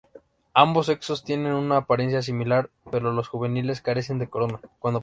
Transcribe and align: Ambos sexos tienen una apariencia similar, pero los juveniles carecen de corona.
Ambos 0.55 0.87
sexos 0.87 1.23
tienen 1.23 1.53
una 1.53 1.77
apariencia 1.77 2.23
similar, 2.23 2.71
pero 2.89 3.13
los 3.13 3.27
juveniles 3.27 3.81
carecen 3.83 4.17
de 4.17 4.31
corona. 4.31 4.59